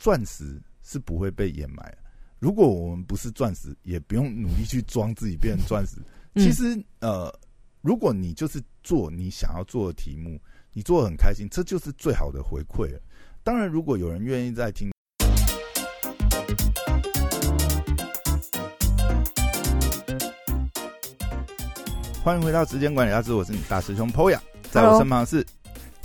[0.00, 1.98] 钻石是不会被掩埋的。
[2.38, 5.96] 如果我们不是钻石，也不用努力去装自己变成钻石。
[6.34, 7.30] 嗯其实，呃，
[7.82, 10.40] 如果你就是做你想要做的题目，
[10.72, 12.98] 你做的很开心，这就是最好的回馈了。
[13.42, 14.90] 当然，如果有人愿意在听，
[22.24, 24.40] 欢迎回到时间管理大师，我是你大师兄 Poya，
[24.70, 25.44] 在我身旁是，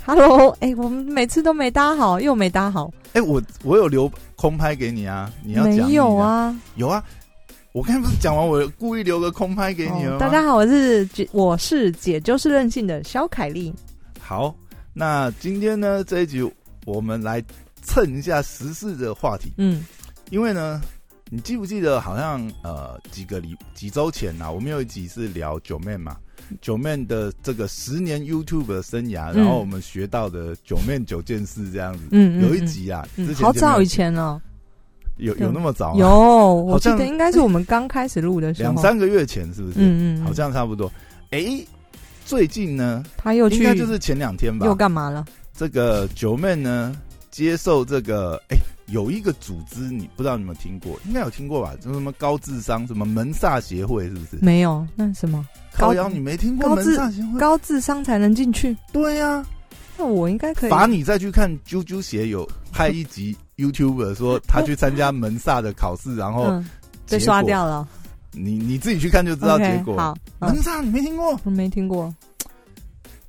[0.06, 6.56] Hello，哎、我们每次都没搭好，又没搭好，哎、我我有留空拍给你啊，你要讲没，有啊？
[6.76, 7.02] 有啊，
[7.72, 10.14] 我刚才不是讲完，我故意留个空拍给你了？
[10.14, 13.74] 哦大家好，我是姐，我是姐就是任性的肖凯丽。
[14.20, 14.54] 好，
[14.92, 16.48] 那今天呢这一集
[16.84, 17.42] 我们来
[17.82, 19.84] 蹭一下时事的话题，嗯
[20.30, 20.80] 因为呢，
[21.28, 26.16] 你记不记得好像呃几个礼几周前呐、我们有一集是聊九妹嘛，
[26.60, 32.04] 九妹的这个十年 YouTube 的生涯，嗯然后我们学到的九妹九件事这样子。
[32.12, 34.40] 嗯，嗯有一嗯集啊，嗯之前好早以前哦，
[35.16, 35.98] 有有那么早吗？
[35.98, 39.80] 有，我记得应该是我们刚开始录的时候，两三个月前是不是？
[39.80, 39.82] 嗯
[40.16, 40.90] 嗯，嗯好像差不多。
[41.30, 41.60] 哎、
[42.24, 45.24] 最近呢，他又去应该就是前两天吧又，干嘛了？
[45.52, 46.96] 这个九妹呢
[47.32, 48.56] 接受这个哎、
[48.88, 50.98] 有一个组织，你不知道你有没有听过？
[51.06, 51.74] 应该有听过吧？
[51.80, 54.38] 就是什么高智商什么门萨协会，是不是？
[54.40, 55.44] 没有，那什么
[55.76, 57.38] 高阳你没听过门高智萨协会？
[57.38, 58.76] 高智商才能进去？
[58.92, 59.44] 对呀、
[59.98, 60.70] 那我应该可以。
[60.70, 66.70] 罚你再去看啾啾鞋有拍一集 YouTube 说他去参加门萨的考试，然后嗯，
[67.08, 67.86] 被刷掉了，
[68.32, 69.96] 你你自己去看就知道结果。
[69.96, 71.38] 好，嗯门萨你没听过？
[71.44, 72.14] 我没听过。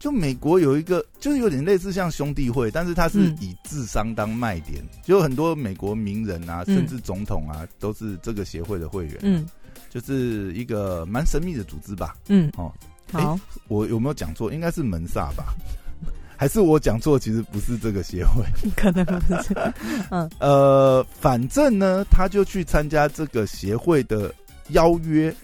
[0.08, 9.45] 就美国有一个，就是有点类似像兄弟会，但是它是嗯以智商当卖点，就有很多美国名人啊，嗯甚至总统啊，都是这个协会的会员，嗯
[9.89, 12.16] 就是一个蛮神秘的组织吧。
[12.30, 12.72] 嗯，哦，
[13.11, 14.50] 好，我有没有讲错？
[14.50, 15.53] 应该是门萨吧？
[16.38, 17.19] 还是我讲错？
[17.19, 18.45] 其实不是这个协会。
[18.78, 19.53] 可能不是。
[20.09, 24.33] 嗯呃，反正呢，他就去参加这个协会的
[24.69, 25.35] 邀约。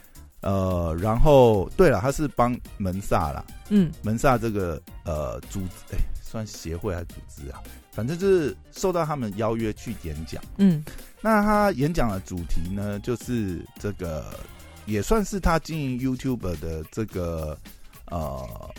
[0.43, 7.63] 呃，然后对了，他是帮门萨啦，嗯门萨这个呃组织，哎、算协会还是组织啊？
[7.91, 10.43] 反正就是受到他们邀约去演讲。
[10.57, 10.83] 嗯
[11.21, 14.37] 那他演讲的主题呢，就是这个
[14.85, 17.57] 也算是他经营 YouTube 的这个
[18.07, 18.69] 呃，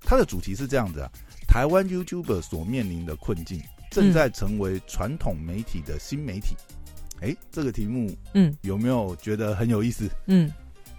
[0.00, 1.08] 他的主题是这样子啊：
[1.46, 6.56] 台湾 YouTuber 所面临的困境，正在成为传统媒体的新媒体。
[7.20, 10.10] 哎、这个题目嗯有没有觉得很有意思？
[10.26, 10.50] 嗯，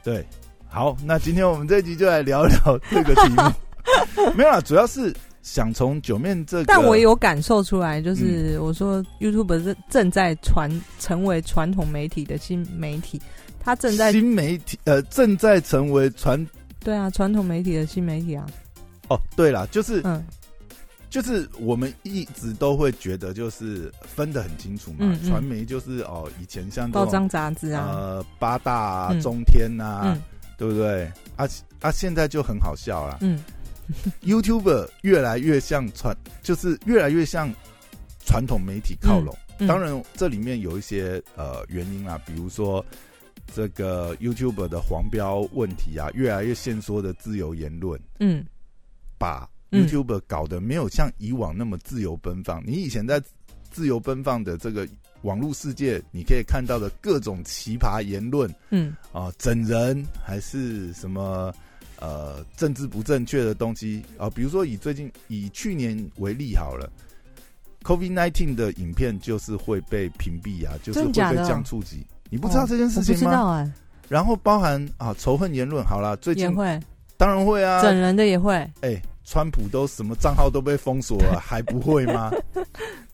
[0.06, 0.24] 对，
[0.70, 3.42] 好，那今天我们这一集就来聊聊这个题目。
[4.38, 5.12] 没有啦，主要是
[5.42, 13.20] 想从九面这个，但我有感受出来，就是我说 YouTube 正正在传成为传统媒体的新媒体，
[13.60, 16.46] 它正在新媒体呃正在成为传
[16.82, 18.46] 对啊传统媒体的新媒体啊，
[19.08, 20.24] 哦，对了，就是嗯
[21.16, 25.30] 就是我们一直都会觉得就是分得很清楚嘛嗯，嗯。
[25.30, 29.22] 传、媒就是哦以前像报章杂志啊，呃八大啊、嗯。
[29.22, 30.22] 中天啊，嗯。
[30.58, 31.06] 对不对？
[31.38, 31.48] 啊
[31.80, 33.20] 啊，现在就很好笑了。
[33.22, 33.42] 嗯。
[34.24, 37.50] YouTuber 越来越像传，就是越来越向
[38.26, 39.34] 传统媒体靠拢。
[39.60, 42.86] 嗯当然，这里面有一些呃原因啊，比如说
[43.54, 48.46] 这个 YouTuber 的黄标问题啊，越来越限缩的自由言论，嗯。
[49.18, 52.64] 把嗯 YouTuber 搞得没有像以往那么自由奔放。
[52.66, 53.22] 你以前在
[53.72, 54.88] 自由奔放的这个
[55.24, 61.54] 网络世界，你可以看到的各种奇葩言论嗯啊，整人还是什么
[62.00, 66.90] 呃政治不正确的东西啊，比如说以最近以去年为例好了。
[67.84, 72.04] COVID nineteen 的影片就是会被屏蔽啊，就是会被降触及。
[72.32, 73.20] 你不知道哦这件事情吗？
[73.20, 73.72] 知道哎，
[74.10, 76.80] 然后包含啊仇恨言论，好啦，最近也会
[77.16, 82.32] 当然会啊，整人的也会，哎、川普都什么账号都被封锁了， 还不会吗？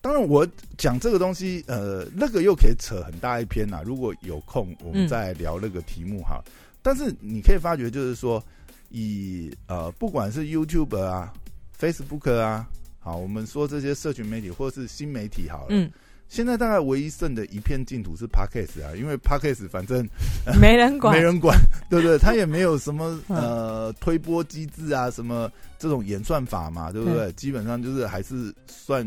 [0.00, 0.46] 当然，我
[0.76, 6.42] 讲这个东西，呃，那个又可以扯很大一篇呐、如果有空，我们嗯再聊那个题目哈。
[6.82, 8.42] 但是你可以发觉，就是说，
[8.90, 11.32] 以呃，不管是 YouTube 啊、
[11.80, 12.68] Facebook 啊，
[12.98, 15.90] 好，我们说这些社群媒体或是新媒体好了，嗯，
[16.32, 20.08] 现在大概唯一剩的一片净土是 Parkes 啊，因为 Parkes 反正
[20.58, 21.58] 没人管没，人管，
[21.90, 22.16] 对不对？
[22.16, 27.30] 他也没有什么 嗯呃推波机制啊，什么这种演算法嘛，对不对？
[27.32, 29.06] 基本上就是还是算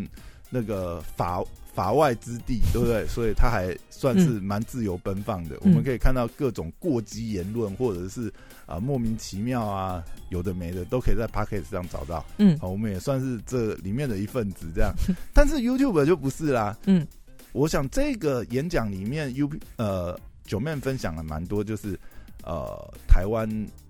[0.51, 1.43] 那个法
[1.75, 3.05] 法外之地， 对不对？
[3.07, 5.57] 所以他还算是蛮自由奔放的。
[5.61, 8.33] 我们可以看到各种过激言论，或者是
[8.65, 12.25] 啊、莫名其妙啊，有的没的，都可以在 p o c k e t 上找到。
[12.37, 14.91] 嗯好，我们也算是这里面的一份子，这样。
[15.33, 17.05] 但是 YouTube 就不是啦，嗯
[17.51, 21.99] 我想这个演讲里面，U 呃九妹分享了蛮多，就是
[22.43, 22.75] 呃
[23.07, 23.47] 台湾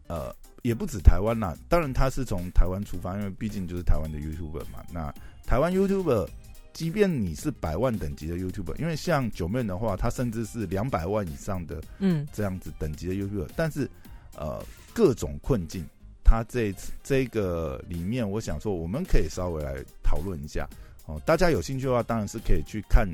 [0.07, 4.83] 呃也不止台湾啦，当然他是从台湾出发，因为毕竟就是台湾的 YouTuber 嘛。
[4.91, 5.13] 那
[5.45, 6.27] 台湾 YouTuber
[6.75, 13.89] 即便你是百万等级的 YouTuber，因为像九妹的话，他甚至是两百万以上的嗯这样子等级的 YouTuber，但是
[14.37, 14.61] 呃
[14.93, 15.85] 各种困境，
[16.21, 20.67] 他这次这个里面，我想说我们可以稍微来讨论一下
[21.05, 21.17] 哦。
[21.25, 23.07] 大家有兴趣的话，当然是可以去看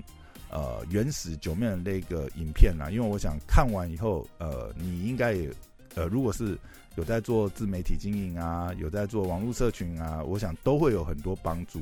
[0.49, 5.51] 呃原始九面的那个影片啦，因为我想看完以后，呃，你应该也
[5.93, 6.57] 呃如果是
[6.95, 11.79] 有在做自媒体经营啊，有在做网络社群啊，我想都会有很多帮助。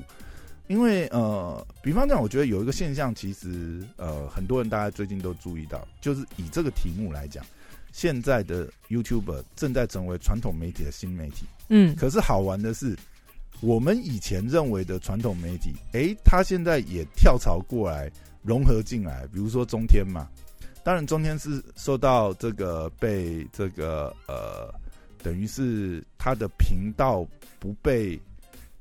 [0.70, 7.44] 因为呃，比方讲，我觉得有一个现象，其实呃，很多人大家最近都注意到，就是以这个题目来讲，
[7.92, 11.48] 现在的 YouTuber 正在成为传统媒体的新媒体。
[11.70, 12.96] 嗯可是好玩的是，
[13.62, 18.08] 我们以前认为的传统媒体，诶，它现在也跳槽过来
[18.44, 20.30] 融合进来，比如说中天嘛。
[20.84, 24.72] 当然，中天是受到这个被这个呃，
[25.24, 27.26] 等于是他的频道
[27.60, 28.20] 不被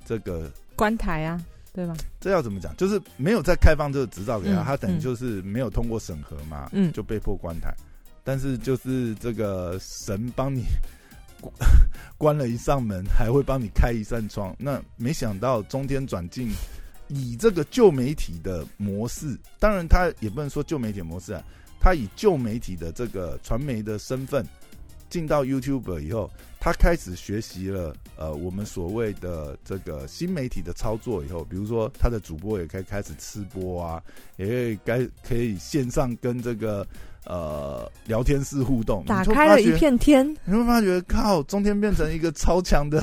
[0.05, 1.43] 这个关台啊，
[1.79, 1.95] 对吧？
[2.19, 2.77] 这要怎么讲？
[2.77, 7.73] 就是没有再开放这个执照给他，嗯他等于就是没有通过审核嘛，嗯就被迫关台。
[8.25, 10.65] 但是就是这个神帮你
[11.41, 11.55] 关
[12.19, 14.53] 关了一扇门，还会帮你开一扇窗。
[14.59, 16.51] 那没想到中天转进
[17.07, 21.41] 以这个旧媒体的模式，当然他也不能说旧媒体的模式啊，
[21.79, 24.45] 他以旧媒体的这个传媒的身份
[25.09, 34.03] 进到 YouTube 以后，他开始学习了呃我们所谓的这个新媒体的操作以后，比如说他的主播也可以开始吃播啊，
[34.37, 36.87] 也可以该可以线上跟这个
[37.25, 40.29] 呃聊天室互动，打开了一片天。
[40.45, 43.03] 你会发觉靠中天变成一个超强的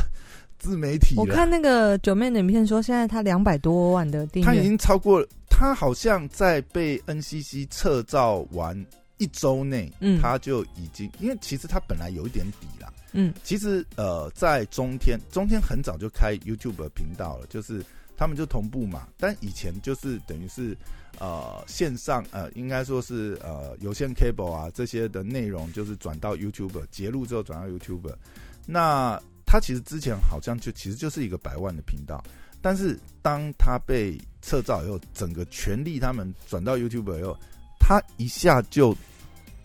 [0.58, 8.86] 自媒体，我看那个九妹的影片说，现在他两百多万的订阅，他已经超过了，他好像在被 NCC 撤照完
[9.18, 12.92] 一周内，嗯他就已经，因为其实他本来有一点底啦。
[13.14, 17.84] 嗯其实呃，在中天，中天很早就开 YouTube 频道了，就是
[18.18, 19.08] 他们就同步嘛。
[19.18, 20.78] 但以前就是等于是
[21.20, 28.14] 呃线上呃，应该说是呃有线 cable 啊这些的内容，就是转到 YouTube 截录之后转到 YouTube。
[28.66, 32.22] 那他其实之前好像就其实就是一个百万的频道，
[32.62, 37.38] 但是当他被撤照以后，整个权力他们转到 YouTube 以后，
[37.88, 38.96] 他一下就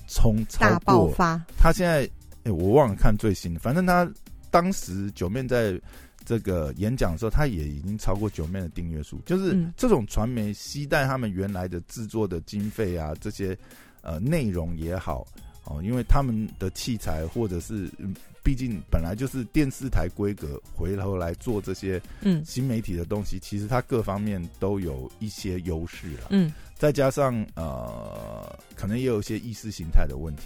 [0.06, 1.42] 冲超大爆过发。
[1.56, 2.02] 他现在，
[2.44, 4.06] 哎、我忘了看最新的，反正他
[4.50, 5.80] 当时九面在
[6.26, 9.18] 这个演讲的时候，他也已经超过九面的订阅数。
[9.24, 13.56] 就是嗯这种传媒携带他们原来的制作的经费啊，这些
[14.02, 15.26] 呃内容也好
[15.64, 26.28] 哦，因为他们的器材或者是，嗯毕竟本来就是电视台规格，回头来做这些嗯新媒体的东西，其实它各方面都有一些优势了。
[26.30, 30.44] 嗯再加上呃，可能也有一些意识形态的问题。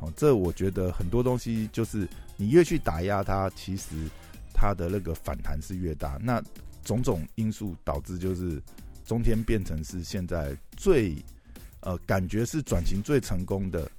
[0.00, 2.08] 哦，这我觉得很多东西就是
[2.38, 4.08] 你越去打压它，其实
[4.54, 6.18] 它的那个反弹是越大。
[6.22, 6.42] 那
[6.82, 8.60] 种种因素导致就是
[9.04, 11.14] 中天变成是现在最
[11.80, 13.90] 呃感觉是转型最成功的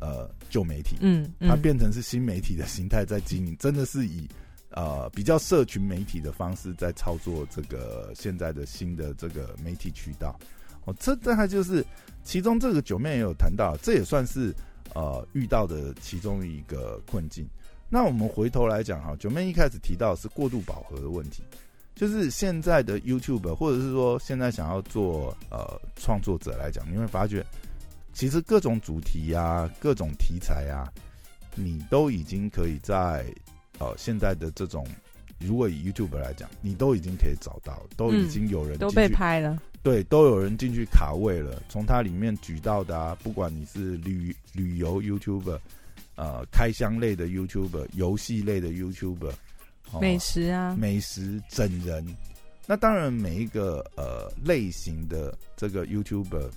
[0.00, 0.96] 呃旧媒体。
[1.00, 4.28] 嗯，它嗯变成是新媒体的形态在经营，真的是以
[4.70, 10.38] 呃比较社群媒体的方式在操作这个现在的新的这个媒体渠道。
[10.84, 11.84] 哦，这大概就是
[12.24, 14.54] 其中这个九妹也有谈到，这也算是
[14.94, 17.46] 呃遇到的其中一个困境。
[17.90, 21.42] 那我们回头来讲哈，九妹一开始提到的是过度饱和的问题，
[21.94, 27.44] 就是现在的 YouTube 或者是说现在想要做呃创作者来讲，你会发觉
[28.18, 30.92] 其实各种主题呀、各种题材啊，
[31.54, 33.24] 你都已经可以在
[33.78, 34.84] 呃现在的这种，
[35.38, 39.56] 如果以 YouTube 来讲，你都已经可以找到，都已经有人都被拍了。
[39.84, 41.62] 对，都有人进去卡位了。
[41.68, 45.60] 从它里面举到的啊，不管你是旅旅游 YouTuber，
[46.16, 49.30] 呃，开箱类的 YouTuber，游戏类的 YouTuber，、
[49.92, 52.04] 哦美食啊，美食整人。
[52.66, 56.50] 那当然，每一个呃类型的这个 YouTuber，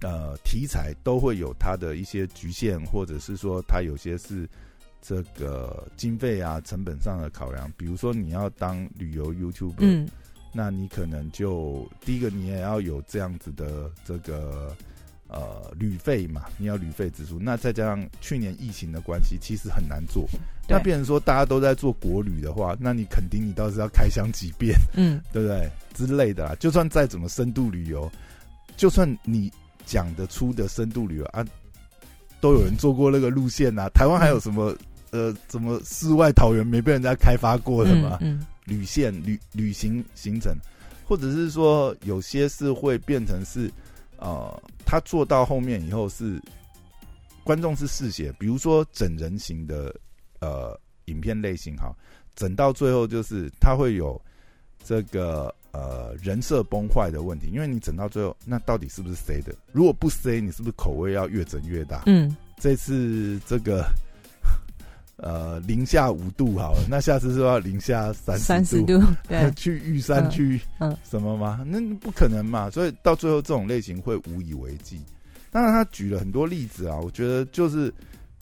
[0.00, 4.48] 呃题材都会有它的一些局限，或者是说它有些是
[5.02, 7.70] 这个经费啊、成本上的考量。
[7.76, 10.08] 比如说你要当旅游 YouTuber，嗯
[10.52, 14.74] 那你可能就第一个你也要有这样子的这个
[15.28, 17.38] 呃旅费嘛，你要旅费支出。
[17.38, 20.28] 那再加上去年疫情的关系，其实很难做。
[20.68, 26.56] 那变成说大家都在做国旅的话，那你肯定你倒是要开箱几遍，嗯对不对之类的啦。
[26.58, 28.10] 就算再怎么深度旅游，
[28.76, 29.52] 就算你
[29.86, 31.44] 讲得出的深度旅游啊，
[32.40, 33.88] 都有人做过那个路线啊。
[33.90, 34.76] 台湾还有什么、
[35.10, 38.18] 呃，什么世外桃源没被人家开发过的吗？
[38.20, 40.54] 嗯旅线、旅旅行行程，
[41.04, 43.68] 或者是说有些是会变成是，
[44.16, 46.40] 呃，他做到后面以后是
[47.42, 49.92] 观众是嗜血，比如说整人型的
[50.40, 51.92] 呃影片类型哈，
[52.36, 54.20] 整到最后就是他会有
[54.84, 59.54] 这个呃人设崩坏的问题，因为你整到最后，那到底是不是 C 的？
[59.72, 62.02] 如果不 C，你是不是口味要越整越大？
[62.06, 63.84] 嗯，这次这个
[65.16, 71.62] 呃零下五度好了，那下次是要零下三三十十度，度，对， 去玉山嗯去嗯什么吗？
[71.66, 72.70] 那不可能嘛！
[72.70, 75.00] 所以到最后这种类型会无以为继。
[75.50, 77.92] 当然，他举了很多例子啊，我觉得就是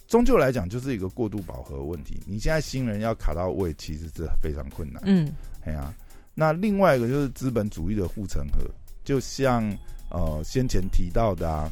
[0.06, 2.20] 终究来讲就是一个过度饱和问题。
[2.26, 5.02] 你现在新人要卡到位，其实是非常困难。
[5.06, 5.32] 嗯
[5.64, 5.92] 哎呀、
[6.40, 8.64] 那另外一个就是资本主义的护城河，
[9.02, 9.68] 就像
[10.08, 11.68] 呃先前提到的啊，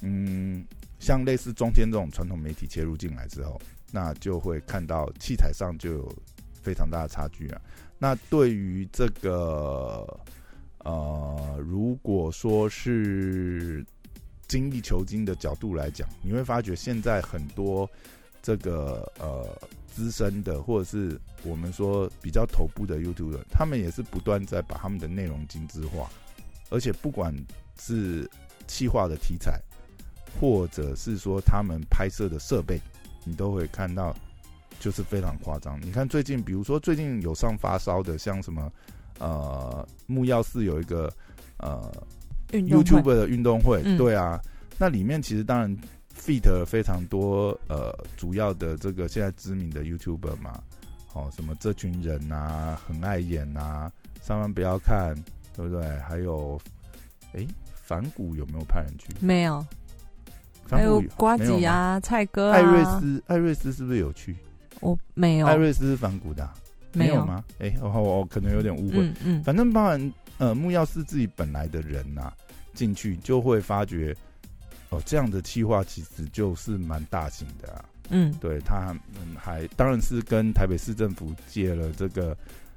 [0.00, 0.64] 嗯，
[0.98, 3.60] 像类似中天这种传统媒体切入进来之后，
[3.92, 6.16] 那就会看到器材上就有
[6.62, 7.60] 非常大的差距啊。
[7.98, 10.06] 那对于这个
[10.78, 13.84] 呃，如果说是
[14.48, 17.86] 精益求精的角度来讲，你会发觉现在很多
[18.40, 19.46] 这个呃
[19.96, 26.10] 资深的，或者是我们说比较头部的 YouTuber，他们也是不断在把他们的内容精致化，
[26.68, 27.34] 而且不管
[27.80, 28.30] 是
[28.66, 29.58] 企划的题材，
[30.38, 32.78] 或者是说他们拍摄的设备，
[33.24, 34.14] 你都会看到
[34.78, 35.80] 就是非常夸张。
[35.80, 38.70] 你看最近，比如说最近有上发烧的，像什么
[39.18, 41.10] 呃木曜四有一个
[41.56, 41.90] 呃
[42.52, 44.38] 运动会 YouTube 的运动会，嗯对啊，
[44.76, 45.74] 那里面其实当然
[46.16, 50.60] feat 非常多呃主要的这个现在知名的 YouTuber 嘛，
[51.12, 53.90] 哦，什么这群人啊，很爱演啊，
[54.22, 55.14] 上万不要看，
[55.54, 55.86] 对不对？
[56.00, 56.60] 还有，
[57.34, 59.08] 哎，反骨有没有派人去？
[59.20, 59.64] 没有，
[60.68, 64.34] 还有瓜没有吗吉啊、蔡哥啊，艾瑞斯，艾瑞斯是不是有去？
[64.80, 66.54] 我没有艾，瑞斯是反骨的啊、
[66.92, 67.44] 没有有吗？
[67.58, 68.98] 诶，哦，我可能有点误会。
[69.00, 72.32] 嗯嗯反正包含呃木曜是自己本来的人呐、
[72.74, 74.14] 进去就会发觉，
[74.90, 77.84] 哦，这样的企划其实就是蛮大型的啊。
[78.08, 82.36] 嗯对他们还当然是跟台北市政府借了这个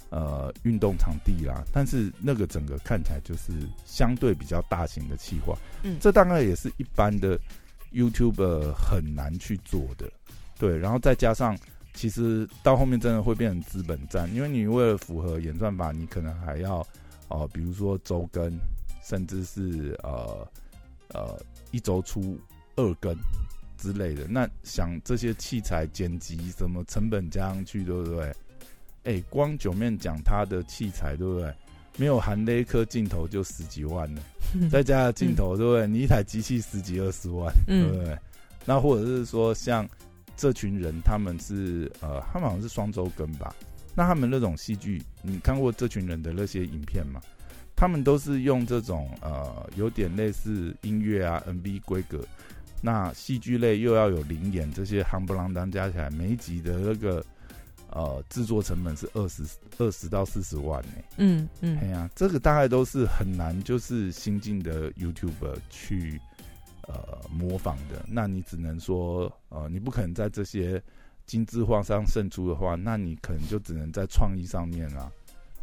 [0.10, 3.51] 呃运动场地啦，但是那个整个看起来就是
[3.86, 7.39] 相对比较大型的企划，嗯这大概也是一般的
[7.94, 10.12] YouTube 很难去做的。
[10.58, 11.56] 对，然后再加上
[11.94, 16.80] 其实到后面真的会变成资本战，因为你为了符合演算法，你可能还要
[17.28, 18.51] 哦、呃比如说周更，
[19.04, 20.48] 甚至是呃
[21.13, 21.39] 呃
[21.72, 22.40] 一周出
[22.76, 23.16] 二更
[23.78, 24.28] 之类的。
[24.28, 28.34] 那想这些器材剪辑什么成本加上去，对不对？
[29.04, 31.54] 哎，光九面讲它的器材，对不对？
[31.98, 34.22] 没有含那一颗镜头就十几万了，
[34.54, 35.88] 嗯 再加上镜头，对不对？
[35.88, 38.18] 你一台机器十几二十万，对不嗯对？
[38.66, 39.88] 那或者是说像
[40.38, 43.54] 这群人，他们是呃，他们好像是双周更吧？
[43.96, 47.20] 那他们那种戏剧，你看过这群人的那些影片吗？
[47.79, 52.19] 他们都是用这种呃，有点类似音乐啊 MV 规格，
[52.81, 57.25] 那戏剧类又要有灵演，这些夯不啷当加起来，每一集的那个
[57.89, 59.43] 呃制作成本是二十
[59.77, 66.19] 二十到四十万呢、嗯嗯哎呀，这个大概都是很难，就是新进的 YouTuber 去
[66.81, 68.03] 呃模仿的。
[68.05, 70.83] 那你只能说，呃，你不可能在这些
[71.25, 75.09] 精致化上胜出的话，那你可能就只能在创意上面啊，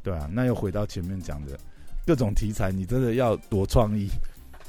[0.02, 0.26] 对啊。
[0.32, 1.58] 那又回到前面讲的
[2.06, 4.08] 各种题材，你真的要多创意，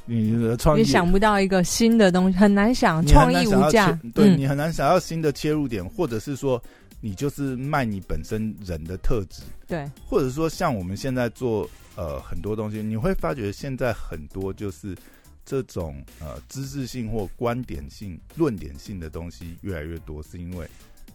[0.06, 4.36] 你的创意也想不到一个新的东西，很难想，创意无价，对、嗯。
[4.36, 6.60] 你很难想要新的切入点，或者是说
[7.00, 9.42] 你就是卖你本身人的特质。
[9.68, 14.96] 对，或者说像我们现在做呃很多东西，你会发觉现在很多就是
[15.44, 20.66] 这种呃知识性或观点性、论点性的东西越来越多，是因为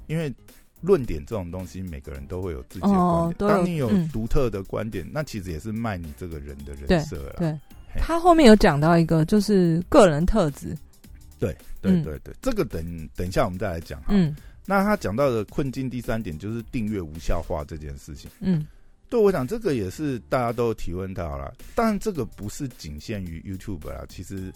[0.08, 0.34] 因为
[0.84, 3.00] 论点这种东西，每个人都会有自己的观点。
[3.00, 7.36] 哦当你有嗯独特的观点，那其实也是卖你这个人的人设了。
[7.38, 7.52] 对
[7.94, 10.78] 嘿他后面有讲到一个，就是个人特质，
[11.40, 14.08] 对对对对，这个等等一下我们再来讲哈。
[14.10, 14.36] 嗯
[14.66, 18.30] 那他讲到的困境第三点就是订阅无效化这件事情。
[18.40, 18.66] 嗯
[19.10, 24.52] 对，我想这个也是大家都提问到了，但这个不是仅限于 YouTube 啦，其实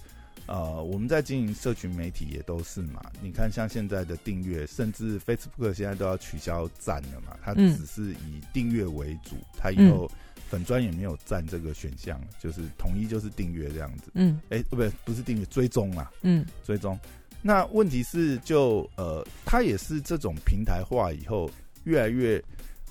[0.47, 3.01] 呃我们在经营社群媒体也都是嘛。
[3.21, 10.09] 你看像现在的订阅，甚至 Facebook 现在都要取消赞了嘛，它嗯只是以订阅为主，它以后
[10.49, 14.11] 粉专也没有赞这个选项，就是统一就是订阅这样子。
[14.13, 16.97] 嗯哎、不对，不是订阅，追踪啦，嗯追踪。
[17.41, 21.49] 那问题是就，呃，它也是这种平台化以后，
[21.83, 22.43] 越来越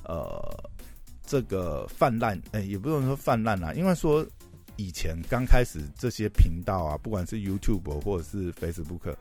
[0.05, 0.71] 呃
[1.27, 4.25] 这个泛滥，哎、也不能说泛滥啦，因为说
[4.77, 9.15] 以前刚开始这些频道啊，不管是 YouTube 或者是 Facebook，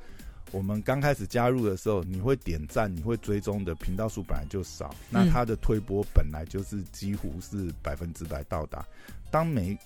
[0.51, 8.85] 我们刚开始加入的时候，你会点赞、你会追踪的频道数本来就少，那它的推播本来就是几乎是百分之百到达。
[9.31, 9.77] 当每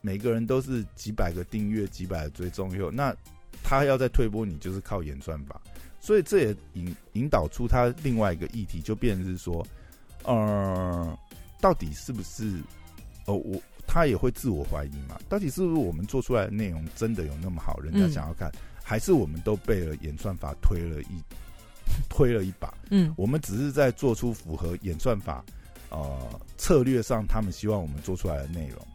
[0.00, 3.14] 每个人都是几百个订阅、几百个追踪以后，那
[3.62, 5.60] 他要再推播你，就是靠演算法。
[6.00, 9.66] 所以这也引引导出他另外一个议题，就变成是说，
[10.24, 11.18] 呃，
[11.60, 12.60] 到底是不是？
[13.26, 18.52] 哦，我他也会自我怀疑嘛，到底是不是我们做出来的内容真的有那么好，人家想要看，
[18.84, 21.22] 还是我们都被了演算法推了一
[22.10, 22.72] 推了一把？
[22.90, 25.42] 嗯，我们只是在做出符合演算法
[25.88, 26.18] 呃
[26.58, 28.86] 策略上他们希望我们做出来的内容，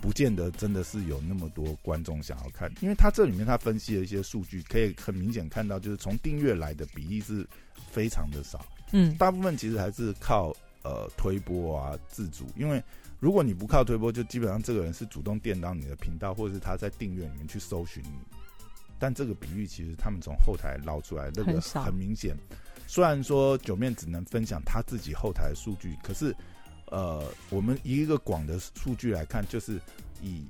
[0.00, 7.44] 不见得真的是有那么多观众想要看，因为他这里面他分析了一些数据，可以很明显看到，就是从订阅来的比例是
[7.90, 12.80] 非常的少，嗯，大部分其实还是靠呃推波啊自主，因为
[13.22, 18.18] 如果你不靠推播，就基本上这个人是主动电到你的频道，或者是他在订阅里面去搜寻你，
[18.98, 22.36] 但这个比喻其实他们从后台捞出来，那个很明显。
[22.88, 26.34] 虽然说九面只能分享他自己后台的数据，可是
[26.86, 29.80] 呃，我们以一个广的数据来看，就是
[30.20, 30.44] 以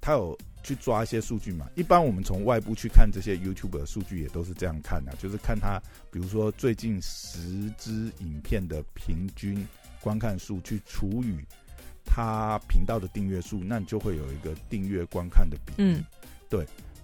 [0.00, 1.68] 他有去抓一些数据嘛。
[1.74, 5.78] 一般我们从外部去看这些 YouTube 的数据，也都是这样看的，就是看他
[6.10, 9.68] 比如说最近十支影片的平均
[10.00, 11.36] 观看数去除以
[12.04, 15.74] 他频道的订阅数，那你就会有一个订阅观看的比例。
[15.78, 16.04] 嗯。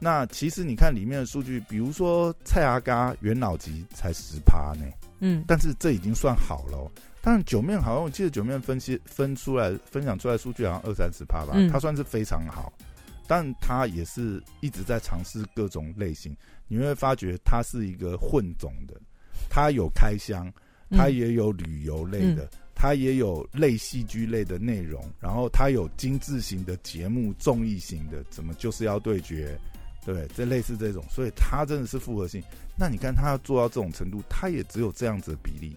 [0.02, 4.86] 那其实你看里面的数据，比如说蔡阿嘎元老级才十趴呢，
[5.18, 6.90] 嗯，但是这已经算好了、哦。
[7.20, 11.68] 但是九面好像我记得九面分析分出来分享出来数据好像二三十趴吧，嗯。
[11.70, 12.72] 它算是非常好，
[13.26, 16.34] 但它也是一直在尝试各种类型。
[16.66, 18.94] 你会发觉它是一个混种的，
[19.50, 20.50] 它有开箱，
[20.90, 22.48] 它嗯也有旅游类的，
[22.82, 29.54] 它也有类戏剧类的内容，然后它有精致型的节目、综艺型的，怎么就是要对决，
[30.02, 32.42] 对，这类似这种，所以它真的是复合性。
[32.78, 35.76] 那你看它要做到这种程度，它也只有这样子的比例。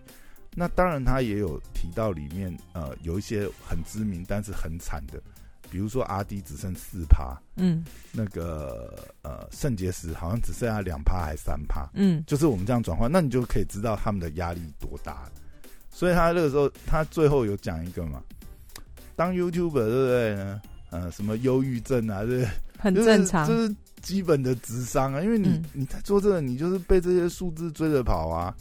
[0.55, 5.21] 那当然，它也有提到里面呃有一些很知名但是很惨的，
[5.69, 7.83] 比如说阿迪只剩四趴，嗯
[8.13, 15.29] 那个呃肾结石好像只剩下两趴还三趴，嗯就是我们这样转换，那你就可以知道他们的压力多大。
[15.93, 18.21] 所以他那个时候，他最后有讲一个嘛，
[19.15, 20.61] 当 YouTuber 对不对呢？
[20.89, 22.51] 呃，什么忧郁症啊，对不对？
[22.77, 23.47] 很就是正常。
[23.47, 28.53] 这是基本的智商啊，因为你、嗯你在做这个，你就是被这些数字追着跑啊，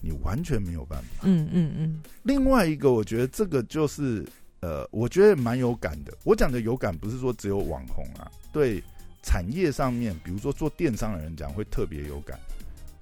[0.00, 1.24] 你完全没有办法。
[1.24, 4.26] 嗯嗯嗯另外一个，我觉得这个就是
[4.60, 6.12] 呃，我觉得蛮有感的。
[6.24, 8.82] 我讲的有感，不是说只有网红啊，对
[9.22, 12.38] 产业上面，比如说做电商的人讲会特别有感。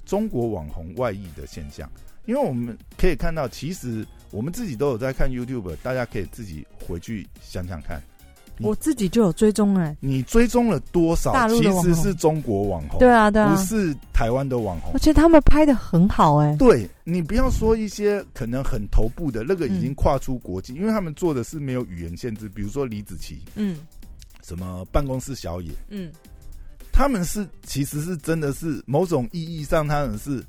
[0.04, 1.90] 中国网红外溢的现象，
[2.26, 8.02] 因为我们可以看到，其实我们自己都有在看 YouTube，大家可以自己回去想想看，
[8.60, 9.96] 我自己就有追踪哎。
[10.00, 11.32] 你追踪了多少？
[11.32, 13.54] 大，陆其实是中国网红，对啊对啊。
[13.54, 14.92] 不，是台湾的网红。
[14.94, 14.98] 而。
[14.98, 16.56] 且他们拍的很好哎。
[16.56, 23.78] 对你不要说一些可能很头部的那个已经嗯跨出国际，因为他们做的是没有语言限制，比如说李子柒，嗯。
[24.42, 26.10] 什么办公室小野，嗯。
[26.92, 30.42] 他们是其实是真的是某种意义上，他们是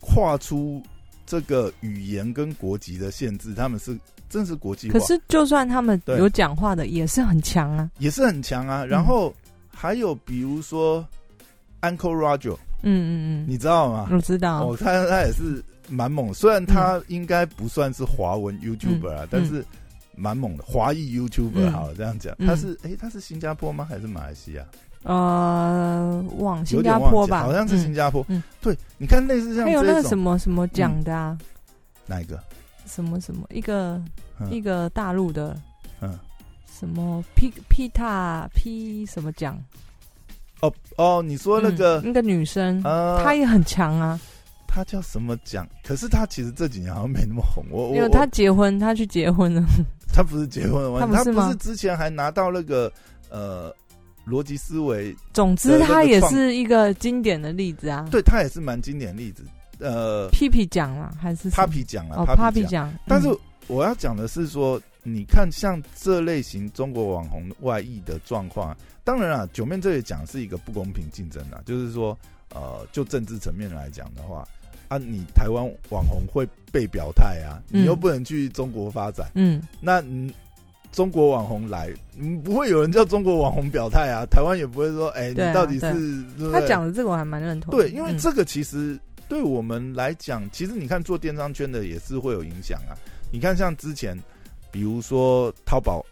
[0.00, 0.82] 跨出
[1.30, 3.96] 这个语言跟国籍的限制，他们是
[4.28, 7.88] 真是国际化，可是就算他们有讲话的，也是很强啊。
[7.98, 8.84] 也是很强啊。
[8.84, 9.32] 然后
[9.72, 11.06] 还有比如说
[11.82, 14.08] Uncle Roger，嗯嗯嗯，你知道吗？
[14.10, 14.66] 我知道。
[14.66, 19.64] 哦，他他也是蛮猛，虽然他应该不算是华文 YouTuber 啊，嗯但是
[20.16, 23.86] 蛮猛的，华裔 YouTuber 嗯好了，这样讲，嗯他是诶，他是新加坡吗？
[23.88, 24.66] 还是马来西亚？
[25.02, 28.24] 呃，往新加坡吧，好像是新加坡。
[28.28, 31.38] 嗯对，你看类似像还有那个什么什么奖的啊，
[32.06, 32.38] 哪一个？
[32.86, 34.02] 什么什么一个
[34.40, 35.56] 嗯一个大陆的
[36.00, 36.18] 嗯，
[36.78, 39.56] 什么 P P 塔 P 什么奖？
[40.60, 44.20] 哦哦，你说那个嗯那个女生，呃，她也很强啊，
[44.66, 45.66] 她叫什么奖？
[45.82, 47.64] 可是她其实这几年好像没那么红。
[47.70, 49.64] 我我因为她结婚，她去结婚了。
[50.12, 51.00] 她不是结婚了吗？
[51.00, 52.92] 他他不是吗不是之前还拿到那个
[53.30, 53.72] 呃
[54.26, 55.14] 逻辑思维？
[55.32, 58.06] 总之，对那个她也是一个经典的例子啊。
[58.10, 59.44] 对它也是蛮经典的例子。
[59.78, 62.92] 呃 P P 奖了，还是，Papi 奖了哦 Papi 奖。
[63.06, 72.14] 但是嗯我要讲的是说，你看像这类型中国网红外溢的状况，当然啊，九面这里讲是一个不公平竞争啊，就是说，
[72.54, 74.46] 呃，就政治层面来讲的话，
[74.88, 80.30] 啊，你台湾网红会被表态啊，你嗯又不能去中国发展，嗯那嗯。
[80.92, 84.26] 中国网红来，嗯，不会有人叫中国网红表态啊。
[84.26, 87.70] 台湾也不会说，哎、你到底是他讲的这个我还蛮认同。
[87.70, 88.98] 对，因为嗯这个其实
[89.28, 92.98] 对我们来讲，其实你看做电商圈的也是会有影响啊。
[93.32, 94.18] 你看像之前，
[94.72, 96.04] 比如说淘宝，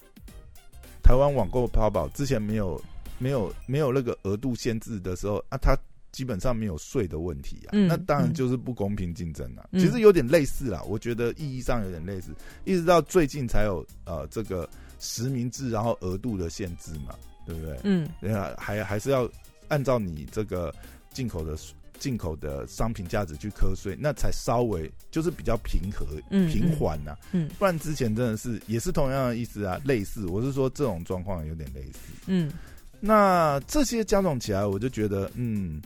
[1.03, 2.81] 台湾网购淘宝之前没有
[3.19, 5.77] 没有没有那个额度限制的时候啊，它
[6.13, 9.69] 基本上没有税的问题啊，嗯那当然嗯就是不公平竞争啊。
[9.73, 12.33] 嗯其实有点类似啦，我觉得意义上有点类似，
[12.65, 14.69] 一直到最近才有呃这个
[15.01, 17.15] 实名制，然后额度的限制嘛，
[17.47, 17.79] 对不对？
[17.85, 19.31] 嗯对啊，还还是要
[19.69, 20.75] 按照你这个
[21.13, 21.57] 进口的
[21.99, 30.27] 进口的商品价值去课税，那才稍微就是比较平和、嗯平缓呐、嗯不然之前真的是也是同样的意思啊，类似。
[30.27, 31.99] 我是说这种状况有点类似。
[32.27, 32.53] 嗯
[33.01, 35.81] 那这些加总起来，我就觉得，嗯，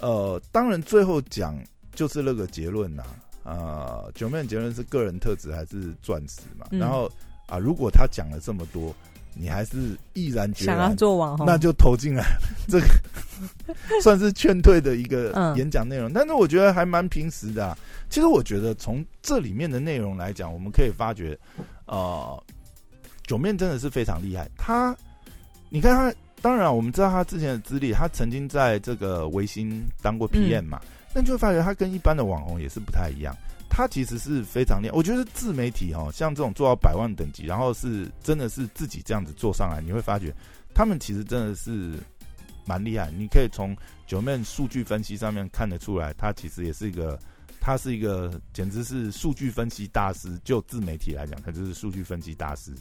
[0.00, 1.58] 呃，当然最后讲
[1.94, 3.02] 就是那个结论呐、
[3.44, 6.66] 呃，九妹的结论是个人特质还是钻石嘛？
[6.70, 7.10] 嗯然后
[7.46, 8.94] 啊，如果他讲了这么多，
[9.34, 12.24] 你还是毅然决然想要然，做网红，那就投进来，
[12.68, 12.86] 这个
[14.02, 16.12] 算是劝退的一个嗯演讲内容。
[16.12, 17.76] 但是我觉得还蛮平实的、啊。
[18.08, 21.38] 其实我觉得从这里面的内容来讲，我们可以发觉，
[21.86, 22.42] 呃，
[23.24, 24.48] 九面真的是非常厉害。
[24.56, 24.96] 他，
[25.68, 30.80] 你看他，当然我们知道他之前的资历，他曾经在这个维新当过 PM 嘛，
[31.14, 33.34] 那、就会发觉他跟一般的网红也是不太一样。
[33.68, 40.34] 他其实是非常厉害，我觉得自媒体哦，像这种做到百万等级，然后是真的是自己这样子做上来，你会发觉
[40.74, 41.92] 他们其实真的是
[42.66, 43.10] 蛮厉害。
[43.16, 43.76] 你可以从
[44.08, 47.16] 九面数据分析上面看得出来，他其实也是一个，
[47.60, 50.36] 他是一个简直是数据分析大师。
[50.42, 52.72] 就自媒体来讲，他就是数据分析大师，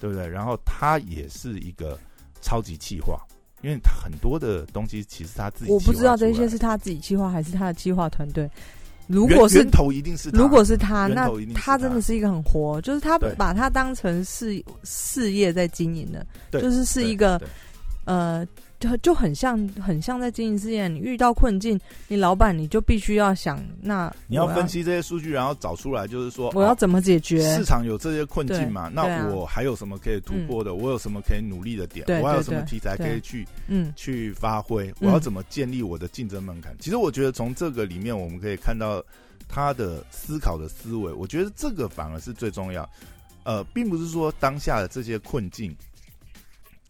[0.00, 0.26] 对不对？
[0.26, 1.96] 然后他也是一个
[2.44, 3.18] 超级企划，
[3.62, 8.48] 因为他很多的东西其实他自己我不知道这些是他自己计划还是他的计划团队。
[9.06, 10.38] 如果是源源头一定是他。
[10.38, 11.76] 如果是他，那他。
[11.76, 17.40] 真的是一个很活，就是他把他当成是事业在经营的，就是是一个
[18.04, 18.46] 呃，
[18.84, 20.86] 就就很像很像在经营事业。
[20.88, 27.64] 你遇到困境，你老板你就必须要想，那我你要分析这些数据，然后找出来，就是说哦我要怎么解决市？
[27.64, 28.90] 场有这些困境嘛？
[28.92, 30.74] 那我还有什么可以突破的？
[30.74, 32.04] 我有什么可以努力的点？
[32.22, 34.92] 我还有什么题材可以去嗯去发挥？
[35.00, 36.76] 我要怎么建立我的竞争门槛？
[36.78, 39.02] 其实我觉得从这个里面，我们可以看到
[39.48, 41.12] 他的思考的思维。
[41.12, 42.88] 我觉得这个反而是最重要。
[43.44, 45.74] 呃，并不是说当下的这些困境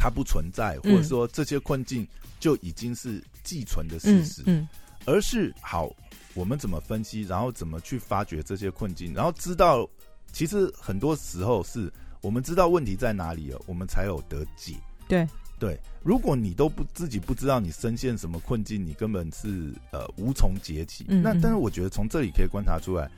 [0.04, 2.06] 它不存在，或嗯者说这些困境
[2.38, 4.42] 就已经是既存的事嗯实。
[4.44, 4.68] 嗯
[5.06, 5.90] 而是好，
[6.34, 9.88] 我们怎么分析，然后怎么去发掘这些困境，然后知道，
[10.30, 11.90] 其实很多时候是
[12.20, 14.74] 我们知道问题在哪里了，我们才有得解。
[15.08, 15.26] 对
[15.58, 21.04] 对，如果你都不自己不知道你深陷什么困境，你根本是呃无从解起。
[21.08, 23.10] 嗯嗯那但是我觉得从这里可以观察出来，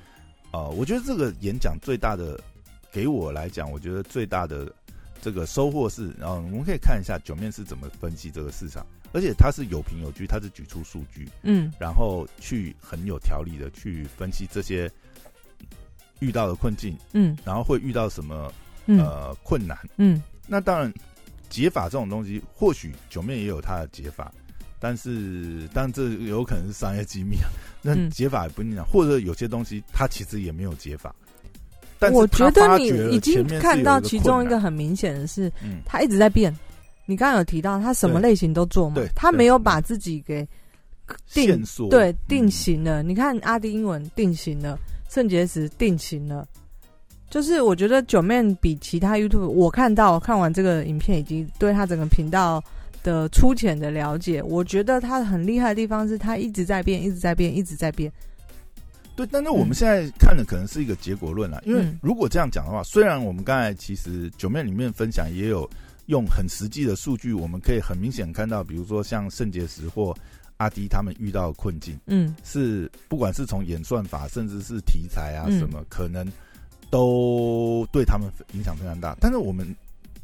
[0.52, 2.40] 呃，我觉得这个演讲最大的
[2.92, 4.72] 给我来讲，我觉得最大的
[5.20, 14.90] 这个收获是，然、后我们可以看一下九面是怎么分析这个市场，而且它是有凭有据，它是举出数据，嗯然后去很有条理的去分析这些
[16.20, 18.52] 遇到的困境，嗯然后会遇到什么
[18.86, 19.76] 嗯呃困难。
[19.96, 20.92] 嗯那当然，
[21.50, 24.32] 解法这种东西，或许九面也有它的解法，
[24.78, 27.48] 但是但这有可能是商业机密啊。
[27.82, 31.14] 那嗯解法也不一定讲，或者有些东西它其实也没有解法。
[32.12, 36.54] 我觉得你已经看到其中一，个很明显的是，嗯，他一直在变。
[37.06, 40.46] 你刚刚有提到他什么类型都做嘛，他没有把自己给
[41.32, 43.02] 定对定嗯型了。
[43.02, 44.76] 你看阿迪英文定型了，
[45.08, 46.46] 肾结石定型了。
[47.30, 52.62] 就是我觉得九妹比其他 YouTube，我看到看完这个影片以及对他整个频道
[53.02, 58.12] 的粗浅的了解，我觉得他很厉害的地方是他一直在变，一直在变，一直在变。
[59.16, 59.74] 对，但是我们嗯。
[59.74, 61.98] 现在看的可能是一个结果论啦，因为嗯。
[62.02, 65.68] 如果这样讲的话，虽然我们刚才其实九面里面分享也有
[66.06, 70.14] 用很实际的数据，我们可以很明显看到，比如说像肾结石或
[70.58, 72.36] 阿迪他们遇到的困境，嗯。
[72.44, 75.58] 是不管是从演算法，甚至是题材啊嗯。
[75.58, 76.30] 什么，可能
[76.90, 79.16] 都对他们影响非常大。
[79.20, 79.66] 但是我们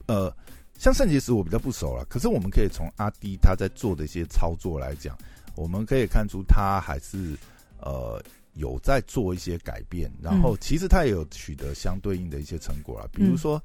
[0.06, 0.30] 呃，
[0.78, 5.16] 像肾结石我比较不熟了，可是我们可以从阿迪他在做的一些操作来讲，
[5.54, 7.36] 我们可以看出他还是
[7.80, 8.22] 呃
[8.54, 13.62] 有在做一些改变，然后其实他也有取得相对应的一些成果啊，比如说。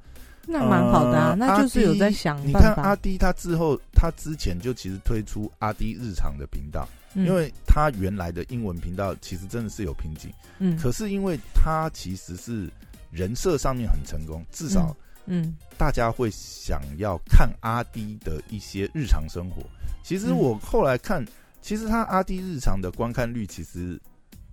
[0.50, 2.96] 那蛮好的啊，呃那就是有在想办你看阿法。
[2.96, 12.72] 迪他之后，他之前就其实推出阿迪日常的频道，嗯因为他原来的英文频道其实真的是有瓶颈，嗯可是因为他其实是
[13.12, 14.96] 人设上面很成功，至少
[15.26, 19.62] 嗯大家会想要看阿迪的一些日常生活。
[20.02, 21.26] 其实嗯我后来看，
[21.62, 24.00] 其实他阿迪日常的观看率其实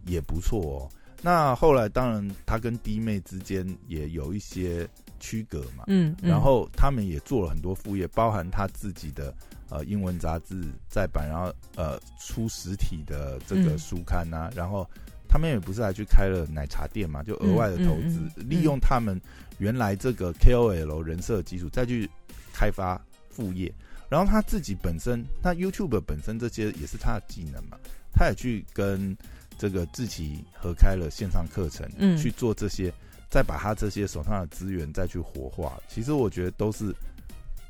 [0.06, 0.90] 也不错哦。
[1.22, 4.86] 那后来当然他跟弟妹之间也有一些
[5.18, 6.28] 区隔嘛，嗯，嗯。
[6.28, 9.34] 然后他们也做了很多副业，包含他自己的
[9.70, 14.86] 呃英文杂志再版，然后呃出实体的这个嗯书刊啊，然后
[15.26, 19.18] 他们也不是还去开了奶茶店嘛，就额外的投资，嗯嗯嗯利用他们
[19.56, 22.08] 原来这个 KOL 人设基础，再去
[22.52, 23.72] 开发副业。
[24.10, 27.78] 然后他自己本身，那 YouTube 本身这些也是他的技能嘛，
[28.12, 29.16] 他也去跟
[29.58, 32.92] 这个自己合开了线上课程，嗯去做这些，
[33.30, 35.80] 再把他这些手上的资源再去活化。
[35.88, 36.94] 其实我觉得都是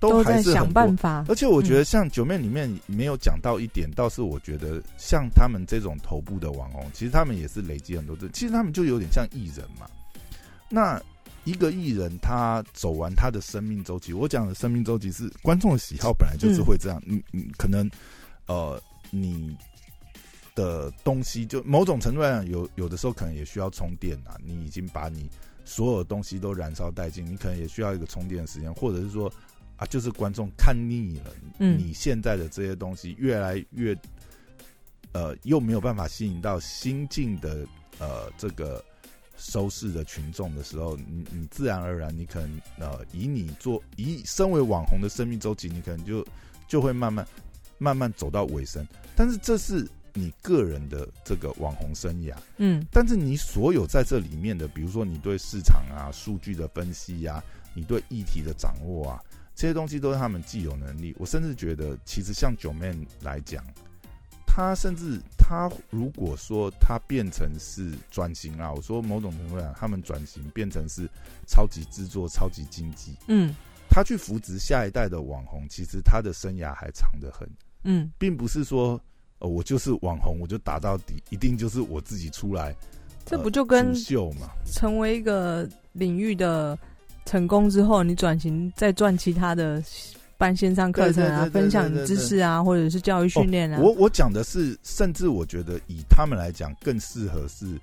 [0.01, 1.25] 都还是很多办法。
[1.29, 9.87] 而且我觉得像九妹里面没有讲到一点，倒是我觉得像他们这种头部的网红，其实他们也是累积很多的，其实他们就有点像艺人嘛。
[10.68, 11.01] 那
[11.44, 17.88] 一个艺人他走完他的生命周期，我讲的生命周期是观众的喜好本来就是会这样，你你可能
[18.47, 19.57] 呃你
[20.55, 25.29] 的东西就某种程度来讲，有有的时候可能也需要充电啊，你已经把你
[25.64, 29.33] 所有东西都燃烧殆尽，你可能也需要一个充电的时间，或者是说
[29.77, 33.97] 啊，就是观众看腻了，嗯你现在的这些东西越来越，
[35.12, 37.67] 呃，又没有办法吸引到新进的
[37.99, 38.85] 呃这个
[39.37, 46.25] 收视的群众的时候，你你自然而然，你可能呃以你做以身为网红的生命周期，你可能就
[46.69, 47.27] 就会慢慢
[47.79, 48.87] 慢慢走到尾声。
[49.17, 52.83] 但是这是你个人的这个网红生涯，嗯。
[52.90, 57.42] 但是你所有在这里面的，比如说你对市场啊、数据的分析呀、
[57.74, 59.20] 你对议题的掌握啊，
[59.55, 61.14] 这些东西都是他们既有能力。
[61.18, 63.62] 我甚至觉得，其实像九妹来讲，
[64.46, 71.09] 他甚至他如果说他变成是转型啊，我说某种程度上，他们转型变成是
[71.46, 73.55] 超级制作、超级经济，嗯。
[73.90, 77.48] 他去扶植下一代的网红，其实他的生涯还长得很。
[77.85, 78.11] 嗯。
[78.18, 79.00] 并不是说，
[79.44, 82.74] 呃，我就是网红，我就打到底，一定就是我自己出来，
[83.26, 84.48] 这呃不就跟秀嘛？
[84.64, 86.78] 成为一个领域的
[87.26, 89.85] 成功之后，你转型再赚其他的
[90.38, 93.78] 办线上课程啊，分享知识啊，或者是教育训练啊。
[93.78, 97.78] 我我讲的是，甚至我觉得以他们来讲，更适合是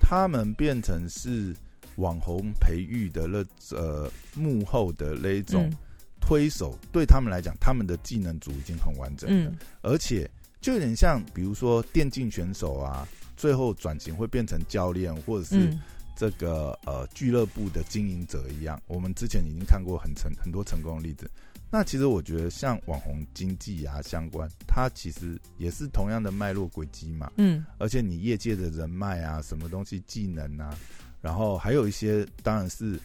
[0.00, 1.54] 他们变成是
[1.96, 3.44] 网红培育的那
[3.76, 5.76] 呃幕后的那一种嗯
[6.22, 10.26] 推手，对他们来讲，他们的技能组已经很完整了，嗯而且
[10.62, 15.80] 就有点像，比如说电竞选手啊，最后转型会变成教练，或者是嗯
[16.16, 21.28] 这个呃俱乐部的经营者一样，我们之前已经看过很成很多成功的例子。
[21.68, 27.32] 那其实我觉得像网红经济啊相关，它其实也是同样的脉络轨迹嘛。
[27.38, 30.78] 嗯而且你业界的人脉啊，什么东西技能啊，
[31.20, 33.00] 然后还有一些当然是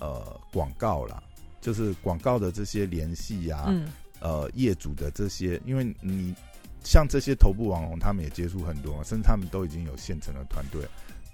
[0.00, 1.20] 呃广告啦，
[1.62, 3.88] 就是广告的这些联系呀，嗯
[4.20, 6.34] 呃业主的这些，因为你
[6.84, 10.82] 像这些头部网红，他们也接触很多嘛，甚至他们都已经有现成的团队，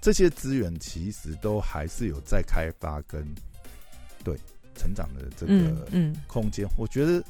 [0.01, 3.25] 这些资源其实都还是有在开发跟
[4.23, 4.35] 对
[4.75, 6.67] 成长的这嗯个嗯空间。
[6.77, 7.23] 我觉得，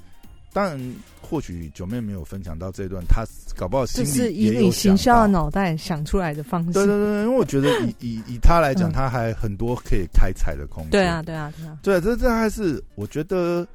[0.52, 3.24] 当然或许九妹没有分享到这段，她
[3.56, 4.98] 搞不好心里也有以你行。
[4.98, 6.72] 销的脑袋想出来的方式。
[6.74, 10.92] 对对对，因为我觉得以以以他来讲，嗯他还很多可以开采的空间。
[10.92, 11.78] 对啊，对啊，对啊。
[11.84, 13.68] 对，这这还是我觉得，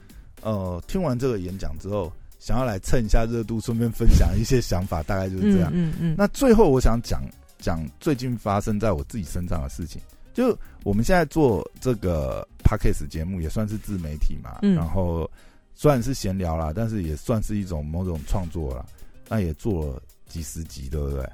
[0.42, 5.70] 呃，听完这个演讲之后，想要来蹭一下热度，顺便分享一些想法，大概就是这样。
[5.72, 7.22] 嗯嗯那最后我想讲
[7.60, 10.02] 讲最近发生在我自己身上的事情，
[10.34, 15.30] 就我们现在做这个 podcast 节目也算是自媒体嘛，嗯然后
[15.72, 18.84] 虽然是闲聊啦，但是也算是一种某种创作啦。
[19.28, 21.24] 那也做了几十集，对不对？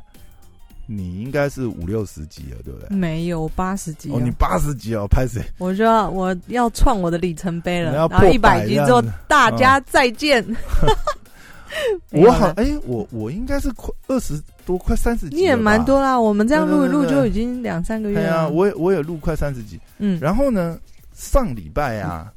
[0.90, 2.88] 你应该是五六十集了，对不对？
[2.90, 5.42] 嗯，没有八十集哦，你哦，八十集哦，拍谁？
[5.58, 10.42] 我就要我要创我的里程碑了，然后一破百百集之后大家再见。
[12.10, 15.84] 我好哎、我我应该是快二十多，快三十集，你也蛮。
[15.84, 19.78] 多啦，我们这样录一录就已经两三个月了对啊，我也我也录快三十集。
[19.98, 20.78] 嗯，然后呢，
[21.12, 22.32] 上礼拜啊，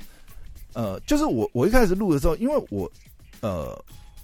[0.74, 2.92] 呃，就是我我一开始录的时候，因为我
[3.40, 3.82] 呃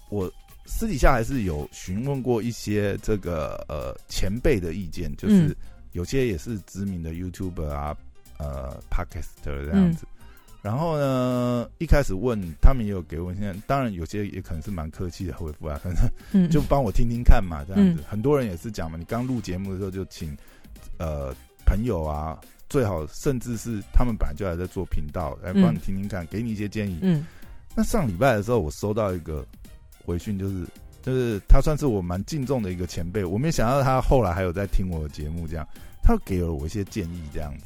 [0.09, 0.29] 我
[0.67, 5.55] 私底下还是有询问过一些这个呃前辈的意见，就是嗯
[5.93, 7.95] 有些也是知名的 YouTuber 啊，
[8.37, 10.05] 呃 Podcaster 这样子。
[10.61, 15.97] 然后呢，一开始问他们也有给我，现在当然有些也可能是蛮客气的回复啊，可能
[16.33, 18.03] 嗯就帮我听听看嘛，这样子。
[18.05, 20.35] 很多人也是讲嘛，你刚录节目的时候就请
[20.99, 21.33] 呃
[21.65, 26.99] 朋友啊，最好甚至是他们本来就还在做频道，来帮你听听看，给你一些建议。
[27.01, 27.25] 嗯
[27.79, 29.45] 那上礼拜的时候，我收到一个
[30.07, 30.65] 回讯，就是
[31.01, 35.67] 就是他算是我蛮敬重的一个前辈，我没想到他后来还有在听我的节目，这样
[36.01, 37.65] 他给了我一些建议，这样子。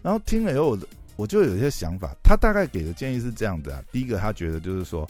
[0.00, 0.78] 然后听了以后，我
[1.16, 2.14] 我就有一些想法。
[2.22, 5.08] 他大概给的建议是这样子啊，第一个他觉得就是说，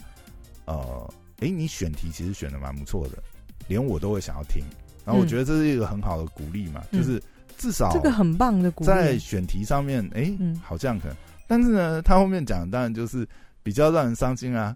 [0.65, 3.21] 呃，诶，你选题其实选的蛮不错的，
[3.67, 4.63] 连我都会想要听。
[5.05, 7.21] 然后我嗯觉得这是一个很好的鼓励嘛，嗯就是
[7.57, 8.87] 至少这个很棒的鼓励。
[8.87, 11.15] 在选题上面，诶，嗯好像可能。
[11.45, 13.27] 但是呢，他后面讲的当然就是
[13.61, 14.75] 比较让人伤心啊。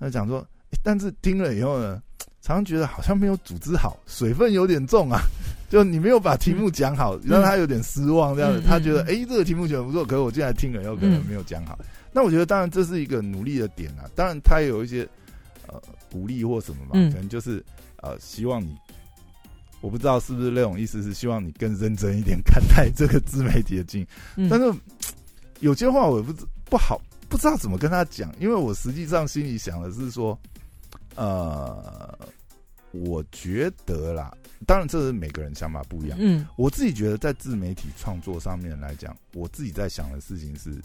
[0.00, 0.46] 他讲说，诶
[0.82, 2.02] 但是听了以后呢，
[2.40, 5.20] 常常觉得好像没有组织好，水分有点重啊。
[5.68, 8.58] 就你没有把题目讲好，让他有点失望，这样子。
[8.60, 11.78] 嗯他觉得，嗯诶，这个题目选的不错，可是我进来听了以后，可能没有讲好。
[12.10, 14.08] 那我觉得，当然这是一个努力的点啊。
[14.14, 15.06] 当然，他也有一些
[15.66, 15.74] 呃
[16.10, 17.62] 鼓励或什么嘛，嗯可能就是
[17.98, 18.74] 呃，希望你。
[19.80, 24.06] 我不知道是不是那种意思，是希望你更认真一点看待这个自媒体的经营。
[24.36, 24.72] 嗯但是
[25.60, 30.36] 有些话我也不知不好不知道怎么跟他讲，因为我实际上心里想的是说，
[31.18, 32.18] 呃，
[32.92, 34.32] 我觉得啦，
[34.64, 36.16] 当然这是每个人想法不一样。
[36.20, 40.80] 嗯我自己觉得在自媒体创作上面来讲，我自己在想的事情是，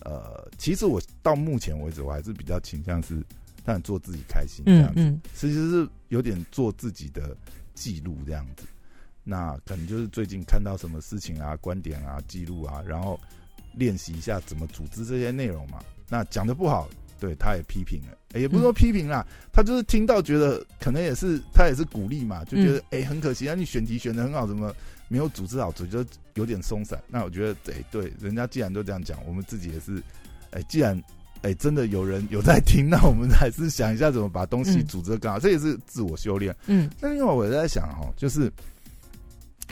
[0.00, 3.22] 呃，其实我到目前为止，我还是比较倾向是，
[3.64, 7.36] 当然做自己开心这样子，嗯嗯其实是有点做自己的
[7.74, 8.64] 记录这样子。
[9.22, 13.20] 那可能就是最近看到什么事情啊、观点啊、记录啊，然后
[13.74, 15.80] 练习一下怎么组织这些内容嘛。
[16.08, 16.88] 那讲的不好，
[17.20, 24.74] 对他也批评了，诶也不是说批评啦，他就是听到觉得可能也是他也是鼓励嘛，就觉得诶很可惜，啊，你选题选的很好，怎么
[25.08, 27.00] 没有组织好，组织有点松散。
[27.08, 30.02] 那我觉得诶对，人家既然都这样讲，我们自己也是，
[30.50, 31.00] 哎既然
[31.42, 34.86] 哎真的有人有在听， 那我们还是想一下怎么把东西嗯。
[34.86, 36.54] 组织得更好，这也是自我修炼。
[36.66, 36.90] 嗯。
[37.00, 38.52] 那另外我在想哦，就是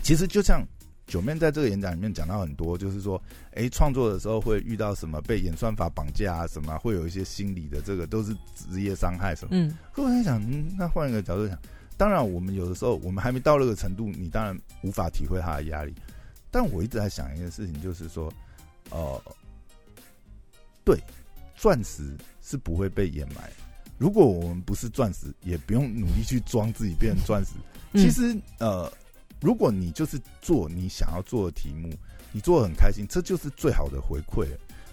[0.03, 0.63] 其实就像
[1.07, 3.21] 九面在这个演讲里面讲到很多，就是说，
[3.53, 9.51] 哎，创作的时候会遇到什么被演算法绑架啊，什么会有一些心理的这个都是职业伤害什么。
[9.53, 11.59] 嗯可我在想，嗯，那换一个角度想，
[11.97, 15.95] 当然我们有的时候我们还没到那个程度，你当然无法体会他的压力。
[16.51, 18.33] 但我一直在想一件事情，就是说，
[18.91, 19.21] 呃，
[20.85, 20.99] 对，
[21.57, 23.51] 钻石是不会被掩埋。
[23.99, 27.53] 如果我们不是钻石，也不用努力去装自己变成钻石。
[27.93, 28.93] 嗯，其实呃，
[29.45, 31.93] 如果你就是做你想要做的题目，
[32.33, 34.49] 你做的很开心，这就是最好的回馈。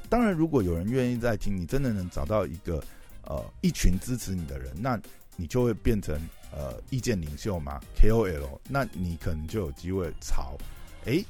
[0.09, 2.83] 当然，如果有人愿意在听，你真的能找到一个
[3.23, 4.99] 呃一群支持你的人，那
[5.37, 6.19] 你就会变成
[6.51, 10.57] 呃意见领袖嘛，KOL，那你可能就有机会朝
[11.05, 11.25] 诶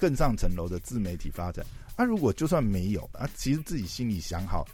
[0.00, 1.64] 更上层楼的自媒体发展。
[1.96, 4.66] 那、如果就算没有啊，其实自己心里想好。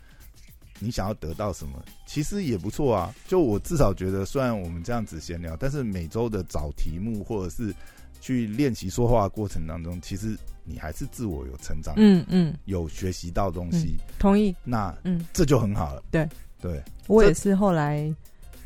[0.83, 3.15] 你想要得到什么，其实也不错啊。
[3.29, 7.73] 就我至少觉得，虽然我们这样子闲聊，但是每周的找题目或者是
[8.21, 14.57] 去练习说话的过程当中，其实你还是自我有成长，嗯嗯，有学习到东西，同意。
[14.65, 16.03] 那嗯，这就很好了。
[16.11, 16.27] 对
[16.61, 18.11] 对，我也是后来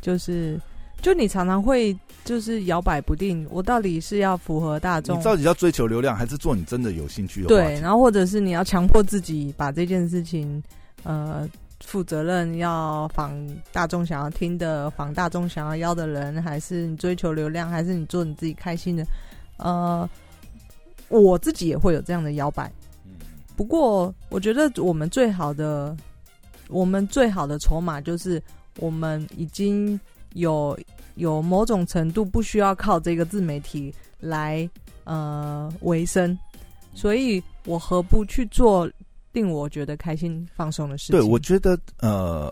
[0.01, 0.61] 就是，
[1.03, 10.63] 就你常常会就是摇摆不定，我到底是要符合大众你，到底要追求流量，还是做你真的有兴趣的对，然后或者是你要强迫自己把这件事情，
[11.03, 11.49] 呃。
[11.85, 13.33] 负责任要仿
[13.73, 19.07] 大众想要听的，仿大众想要邀的人，还是你追求流量，还是你做你自己开心的？
[19.59, 20.09] 呃，
[21.09, 22.71] 我自己也会有这样的摇摆。
[23.05, 23.13] 嗯
[23.57, 25.97] 不过，我觉得我们最好的，
[26.69, 28.43] 我们最好的筹码就是
[28.79, 29.99] 我们已经
[30.33, 30.77] 有
[31.15, 34.69] 有某种程度不需要靠这个自媒体来
[35.05, 36.37] 呃维生，
[36.95, 38.91] 所以我何不去做
[39.35, 41.13] 令我觉得开心放松的事情？
[41.13, 42.51] 对，我觉得呃，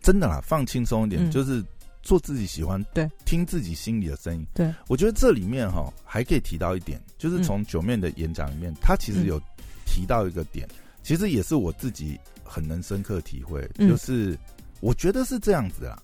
[0.00, 1.64] 真的啦，放轻松一点，嗯就是
[2.02, 4.46] 做自己喜欢，对，听自己心里的声音。
[4.54, 9.40] 对，我觉得这里面哈还可以提到一点，就是从九面的演讲里面，他其实有
[9.86, 10.68] 提到一个点，
[11.02, 14.38] 其实也是我自己很能深刻体会，嗯就是
[14.80, 16.00] 我觉得是这样子啦。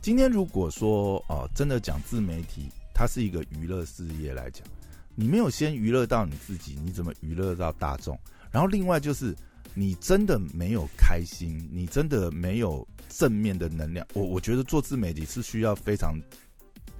[0.00, 4.66] 今天如果说哦、呃真的讲自媒体，它是一个娱乐事业来讲，
[5.14, 8.18] 你没有先娱乐到你自己，你怎么娱乐到大众？
[8.52, 9.34] 然后另外就是
[9.74, 14.06] 你真的没有开心，你真的没有正面的能量。
[14.12, 16.14] 我我觉得做自媒体是需要非常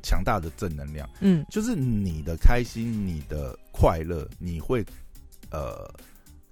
[0.03, 4.85] 强大的正能量，嗯就是你的开心、你的快乐，你会
[5.51, 5.89] 呃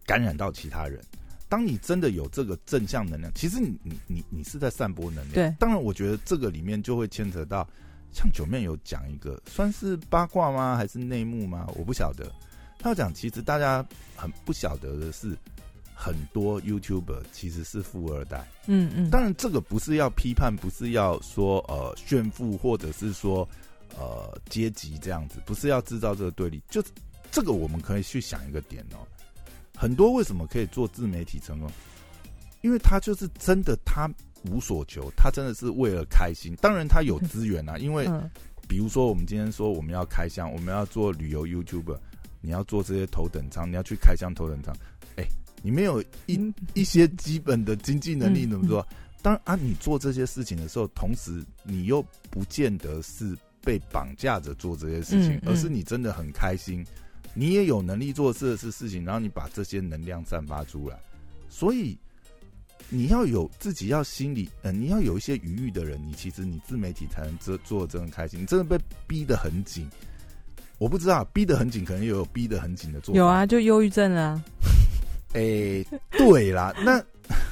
[0.04, 1.00] 感染到其他人。
[1.48, 5.34] 当你真的有这个正向能量，其实你你你你是在散播能量。
[5.34, 7.68] 对当然我觉得这个里面就会牵扯到，
[8.12, 10.76] 像九妹有讲一个算是八卦吗？
[10.76, 11.66] 还是内幕吗？
[11.74, 12.30] 我不晓得。
[12.80, 15.36] 他有讲，其实大家很不晓得的是，
[15.94, 18.48] 很多 YouTuber 其实是富二代。
[18.66, 23.46] 嗯嗯，当然，这个不是要批判，不是要说呃炫富，或者是说
[23.98, 26.62] 呃阶级这样子，不是要制造这个对立。
[26.70, 26.82] 就
[27.30, 29.06] 这个，我们可以去想一个点哦。
[29.76, 31.70] 很多为什么可以做自媒体成功？
[32.62, 34.10] 因为他就是真的，他
[34.50, 36.56] 无所求，他真的是为了开心。
[36.62, 38.30] 当然，他有资源啊，因为 嗯
[38.68, 41.98] 比如说，我们今天说我们要开箱，我们要做旅游 YouTuber，
[42.40, 44.74] 你要做这些头等舱，你要去开箱头等舱，
[45.16, 45.24] 哎、
[45.62, 48.86] 你没有一嗯一些基本的经济能力，嗯怎么做？
[49.22, 56.84] 当然啊，你做这些事情的时候，同时你又不见得是被绑架着做这些事情，嗯嗯而是你真的很开心，
[57.34, 60.98] 你也有能力做这些事情，然后你把这些能量散发出来，
[61.48, 61.98] 所以。
[62.92, 68.40] 你要有自己要心里，呃，你要有一些余裕的人，你其实你自媒体才能做做得真的开心。
[68.40, 69.88] 你真的被逼得很紧，
[70.80, 73.18] 我不知道逼得很紧，可能也有逼得很紧的做法。
[73.18, 74.42] 有啊，就忧郁症了啊。
[75.34, 77.00] 诶、 对啦， 那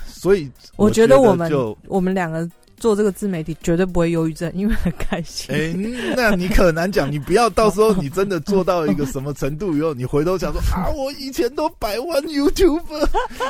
[0.06, 2.48] 所以我觉觉得我们就我们两个
[2.78, 5.52] 做这个自媒体绝对不会忧郁症，因为很开心。
[5.54, 5.74] 哎、
[6.16, 12.80] 那你可难讲，你不要到时候你真的做到一个什么程度以后，你回头想说啊，我以前都百万 YouTube，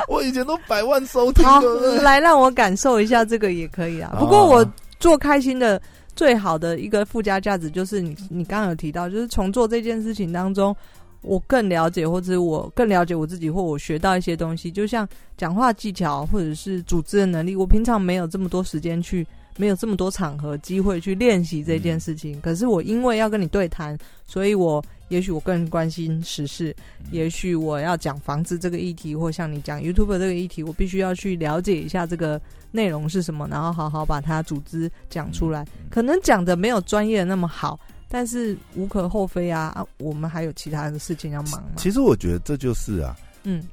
[0.09, 1.47] 我以前都百万收听
[2.03, 4.11] 来让我感受一下这个也可以啊。
[4.15, 4.69] 哦不过我
[4.99, 5.81] 做开心的
[6.19, 10.75] 最好的一个附加价值就是你你刚刚有提到，就是从做这件事情当中，
[11.23, 19.25] 我更了解，或者我更了解我自己，或我学到一些东西，就像讲话技巧或者是组织的能力，我平常没有这么多时间去。
[19.61, 26.75] 没有这么多场合机会去练习这件事情，可是我因为要跟你对谈，所以我也许我更关心时事，
[27.11, 32.41] 也许我要讲房子这个议题，或像你讲 YouTube 这个议题，我必须要去了解一下这个
[32.71, 35.67] 内容是什么，然后好好把它组织讲出来。
[35.91, 37.79] 可能讲的没有专业的那么好，
[38.09, 39.73] 但是无可厚非啊！
[39.75, 41.73] 啊，我们还有其他的事情要忙嘛。
[41.77, 43.65] 其实我觉得这就是啊，嗯，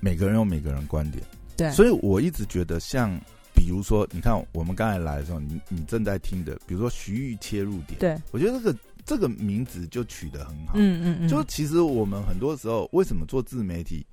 [0.00, 1.22] 每个人有每个人观点，
[1.56, 3.18] 对，所以我一直觉得像。
[3.56, 10.74] 比如说，你看我们刚才来的时候，你你正在听的，比如说徐玉切入点，对，我觉得这个这个名字就取得很好。
[10.76, 14.04] 嗯嗯嗯，就其实我们很多时候为什么做自媒体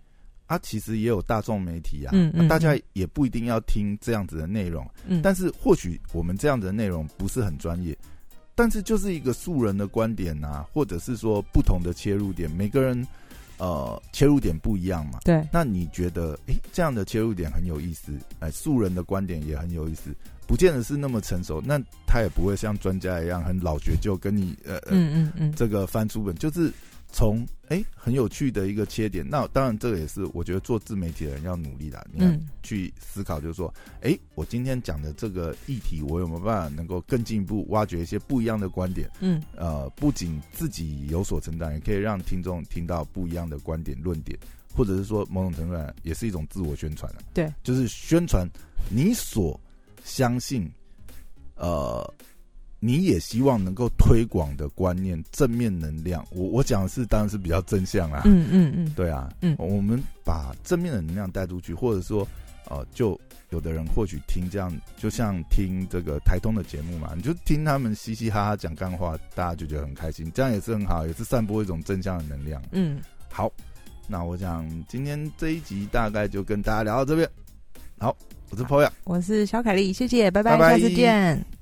[0.48, 7.98] 啊，其实也有大众媒体啊，嗯嗯啊大家也不一定要听这样子的内容，嗯，但是或许我们这样子的内容不是很专业，
[8.54, 13.08] 但是就是一个素人的观点啊，或者是说不同的切入点，每个人
[13.58, 15.20] 呃切入点不一样嘛。
[15.24, 20.14] 对，那你觉得，诶，这样的切入点很有意思，哎，素人的观点也很有意思，
[20.52, 26.70] 不见得是那么成熟，那他也不会像专家一样很老学究，跟你呃呃嗯嗯嗯，这个翻书本，就是
[27.10, 29.26] 从哎很有趣的一个切点。
[29.26, 39.10] 那当然，这个也是我觉得做自媒体的人要努力的，你看嗯去思考，就是说，哎，我今天讲的这个议题，我有没有办法能够更进一步挖掘一些不一样的观点？
[39.22, 44.38] 嗯呃，不仅自己有所成长，也可以让听众听到不一样的观点、论点，
[44.76, 48.46] 或者是说某种程度上也是一种自我宣传了、对，就是宣传
[48.90, 49.58] 你所
[50.04, 50.70] 相信，
[51.56, 52.14] 呃，
[52.80, 56.26] 你也希望能够推广的观念、正面能量。
[56.32, 62.28] 我我讲的是当然是比较正向啦，嗯嗯嗯，对啊，嗯我们把正面的能量带出去，或者说，
[62.70, 72.62] 呃，就有的人或许听这样，就像听这个台通的节目嘛，你就听他们嘻嘻哈哈讲干话，大家就觉得很开心，这样也是很好，也是散播一种正向的能量。
[72.72, 73.00] 嗯，
[73.30, 73.52] 好，
[74.08, 77.30] 那我想今天这一集大概就跟大家聊到这边。
[78.00, 78.16] 好，
[78.52, 78.90] 我是 Poya。
[79.06, 81.61] 我是小凯丽，谢谢，拜拜，拜拜下次见。